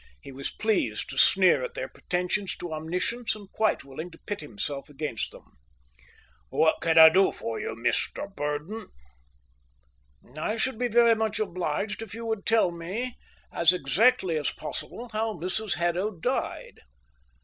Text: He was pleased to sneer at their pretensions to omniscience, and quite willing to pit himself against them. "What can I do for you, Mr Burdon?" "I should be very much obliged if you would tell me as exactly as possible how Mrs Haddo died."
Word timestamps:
He 0.19 0.31
was 0.31 0.49
pleased 0.49 1.09
to 1.11 1.17
sneer 1.19 1.63
at 1.63 1.75
their 1.75 1.87
pretensions 1.87 2.55
to 2.57 2.73
omniscience, 2.73 3.35
and 3.35 3.51
quite 3.51 3.83
willing 3.83 4.09
to 4.09 4.17
pit 4.25 4.41
himself 4.41 4.89
against 4.89 5.29
them. 5.29 5.45
"What 6.49 6.81
can 6.81 6.97
I 6.97 7.09
do 7.09 7.31
for 7.31 7.59
you, 7.59 7.75
Mr 7.75 8.35
Burdon?" 8.35 8.87
"I 10.35 10.55
should 10.55 10.79
be 10.79 10.87
very 10.87 11.13
much 11.13 11.37
obliged 11.37 12.01
if 12.01 12.15
you 12.15 12.25
would 12.25 12.47
tell 12.47 12.71
me 12.71 13.15
as 13.53 13.73
exactly 13.73 14.39
as 14.39 14.49
possible 14.51 15.09
how 15.13 15.35
Mrs 15.35 15.75
Haddo 15.75 16.09
died." 16.09 16.79